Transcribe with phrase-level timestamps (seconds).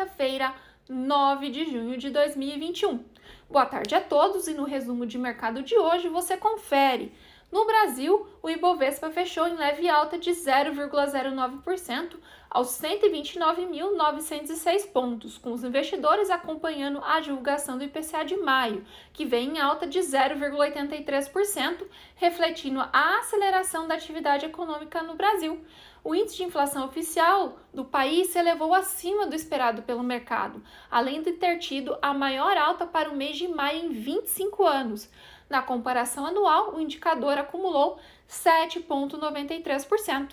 [0.00, 0.54] quarta-feira,
[0.88, 3.04] 9 de junho de 2021.
[3.50, 7.12] Boa tarde a todos e no resumo de mercado de hoje você confere.
[7.50, 12.16] No Brasil, o Ibovespa fechou em leve alta de 0,09%
[12.48, 19.56] aos 129.906 pontos, com os investidores acompanhando a divulgação do IPCA de maio, que vem
[19.56, 25.60] em alta de 0,83%, refletindo a aceleração da atividade econômica no Brasil.
[26.04, 31.20] O índice de inflação oficial do país se elevou acima do esperado pelo mercado, além
[31.20, 35.10] de ter tido a maior alta para o mês de maio em 25 anos.
[35.50, 40.30] Na comparação anual, o indicador acumulou 7,93%.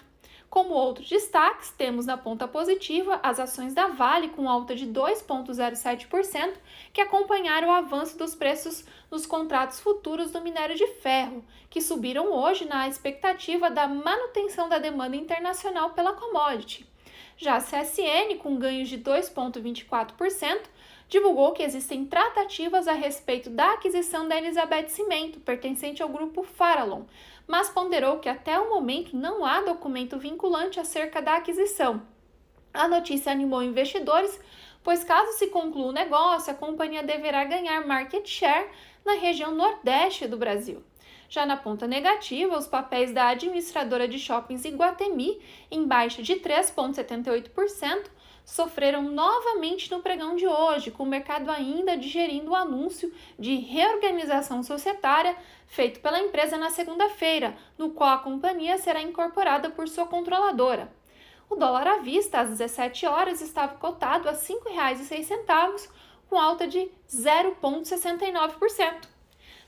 [0.48, 6.54] Como outros destaques, temos na ponta positiva as ações da Vale com alta de 2,07%,
[6.94, 12.32] que acompanharam o avanço dos preços nos contratos futuros do minério de ferro, que subiram
[12.32, 16.88] hoje na expectativa da manutenção da demanda internacional pela commodity.
[17.38, 20.62] Já a CSN, com ganhos de 2,24%,
[21.08, 27.04] divulgou que existem tratativas a respeito da aquisição da Elizabeth Cimento, pertencente ao grupo Farallon,
[27.48, 32.02] mas ponderou que até o momento não há documento vinculante acerca da aquisição.
[32.74, 34.40] A notícia animou investidores,
[34.84, 38.70] pois caso se conclua o negócio, a companhia deverá ganhar market share
[39.06, 40.84] na região nordeste do Brasil.
[41.30, 48.06] Já na ponta negativa, os papéis da administradora de shoppings Iguatemi, em baixa de 3,78%,
[48.48, 54.64] sofreram novamente no pregão de hoje, com o mercado ainda digerindo o anúncio de reorganização
[54.64, 55.36] societária
[55.68, 60.90] feito pela empresa na segunda-feira, no qual a companhia será incorporada por sua controladora.
[61.50, 65.90] O dólar à vista, às 17 horas, estava cotado a R$ 5,06,
[66.30, 69.17] com alta de 0,69%.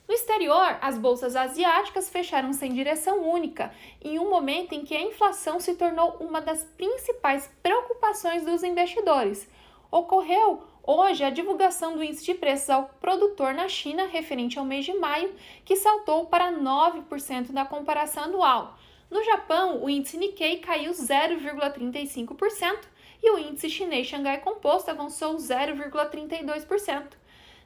[0.10, 3.72] No exterior, as bolsas asiáticas fecharam sem direção única,
[4.02, 9.48] em um momento em que a inflação se tornou uma das principais preocupações dos investidores.
[9.92, 14.84] Ocorreu hoje a divulgação do índice de preços ao produtor na China referente ao mês
[14.84, 15.32] de maio,
[15.64, 18.80] que saltou para 9% na comparação anual.
[19.12, 22.80] No Japão, o índice Nikkei caiu 0,35%
[23.22, 27.20] e o índice chinês Xangai Composto avançou 0,32%.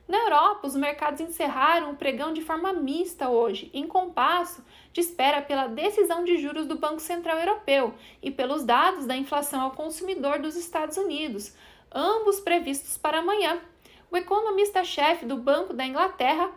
[0.08, 5.42] Na Europa, os mercados encerraram o pregão de forma mista hoje, em compasso de espera
[5.42, 10.40] pela decisão de juros do Banco Central Europeu e pelos dados da inflação ao consumidor
[10.40, 11.56] dos Estados Unidos,
[11.92, 13.62] ambos previstos para amanhã.
[14.12, 16.52] O economista-chefe do Banco da Inglaterra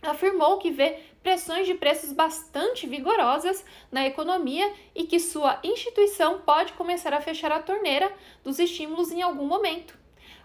[0.00, 6.72] afirmou que vê pressões de preços bastante vigorosas na economia e que sua instituição pode
[6.72, 8.10] começar a fechar a torneira
[8.42, 9.98] dos estímulos em algum momento.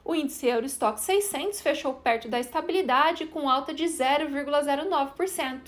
[0.06, 5.62] O índice Eurostock 600 fechou perto da estabilidade com alta de 0,09%.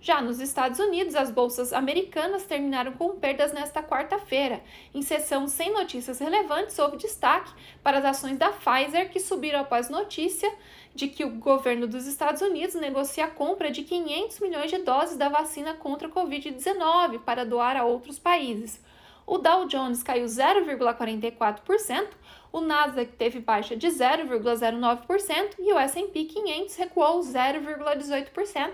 [0.00, 4.60] Já nos Estados Unidos, as bolsas americanas terminaram com perdas nesta quarta-feira.
[4.92, 7.52] Em sessão sem notícias relevantes, houve destaque
[7.84, 10.52] para as ações da Pfizer, que subiram após notícia
[10.92, 15.16] de que o governo dos Estados Unidos negocia a compra de 500 milhões de doses
[15.16, 18.80] da vacina contra a Covid-19 para doar a outros países
[19.26, 22.08] o Dow Jones caiu 0,44%,
[22.52, 28.70] o Nasdaq teve baixa de 0,09% e o S&P 500 recuou 0,18%.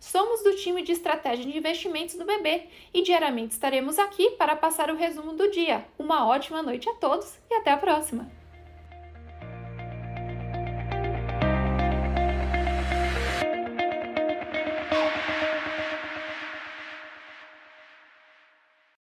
[0.00, 4.90] Somos do time de estratégia de investimentos do BB e diariamente estaremos aqui para passar
[4.90, 5.84] o resumo do dia.
[5.98, 8.39] Uma ótima noite a todos e até a próxima!